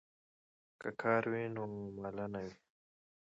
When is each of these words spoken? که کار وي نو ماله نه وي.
که 0.81 0.89
کار 1.01 1.23
وي 1.31 1.43
نو 1.55 1.63
ماله 2.01 2.25
نه 2.33 2.39
وي. 2.45 2.53